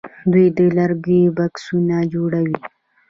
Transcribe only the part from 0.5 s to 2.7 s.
د لرګیو بکسونه جوړوي.